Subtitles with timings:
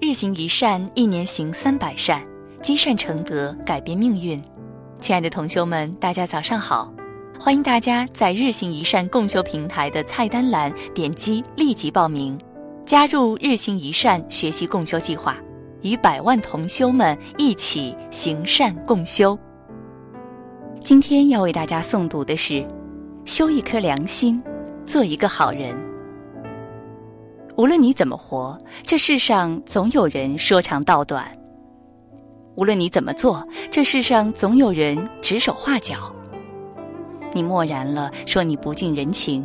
[0.00, 2.22] 日行一善，一年行三百善，
[2.60, 4.40] 积善成德，改变命运。
[4.98, 6.92] 亲爱的同修们，大家早上好！
[7.38, 12.36] 欢迎大家在日行一善共修平台的菜单栏点击立即报名，
[12.84, 15.36] 加入日行一善学习共修计划，
[15.82, 19.38] 与百万同修们一起行善共修。
[20.80, 22.66] 今天要为大家诵读的是：
[23.24, 24.42] 修一颗良心，
[24.84, 25.74] 做一个好人。
[27.56, 31.22] 无论你怎么活，这世上总有人说长道短；
[32.56, 36.12] 无论你怎么做，这世上总有人指手画脚。
[37.32, 39.40] 你漠然了，说你不近人情；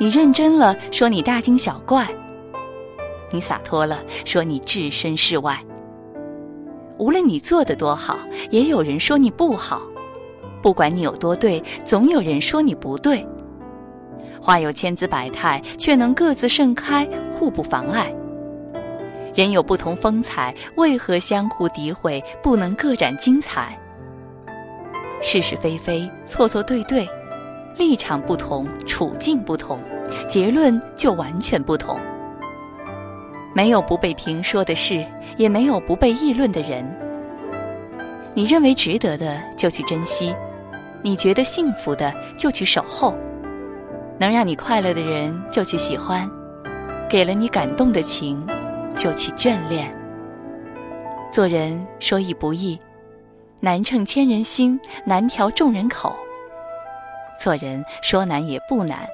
[0.00, 2.04] 你认真了，说你大惊小怪；
[3.30, 5.56] 你洒脱了，说你置身事外。
[6.98, 8.18] 无论你做的多好，
[8.50, 9.78] 也有人说你不好；
[10.60, 13.24] 不管你有多对，总有人说你不对。
[14.40, 18.12] 花有千姿百态，却能各自盛开，互不妨碍。
[19.34, 23.78] 人有不同风采，为何相互诋毁，不能各展精彩？
[25.22, 27.08] 是是非非，错错对对，
[27.76, 29.78] 立场不同，处境不同，
[30.28, 31.98] 结论就完全不同。
[33.54, 35.04] 没有不被评说的事，
[35.36, 36.84] 也没有不被议论的人。
[38.32, 40.34] 你认为值得的，就去珍惜；
[41.02, 43.14] 你觉得幸福的，就去守候。
[44.20, 46.30] 能让你快乐的人就去喜欢，
[47.08, 48.46] 给了你感动的情
[48.94, 49.90] 就去眷恋。
[51.32, 52.78] 做人说易不易，
[53.60, 56.14] 难称千人心，难调众人口。
[57.38, 59.08] 做人说难也不难，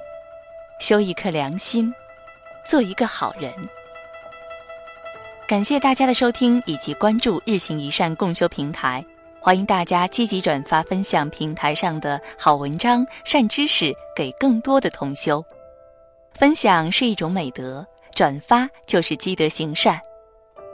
[0.81, 1.89] 修一颗良心，
[2.65, 3.53] 做一个好人。
[5.47, 9.05] 感谢大家的收听以及关注日行一善共修平台。
[9.39, 15.43] 欢迎大家积极转发分享平台上的好文章、善知识给更多的同修。
[16.33, 19.99] 分享是一种美德，转发就是积德行善。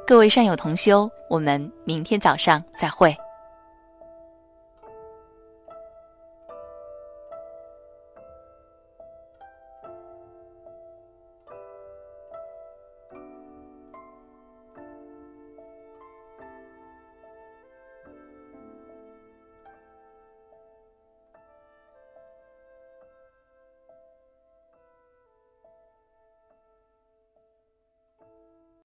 [0.08, 3.16] 各位善友同修，我们明天早上再会。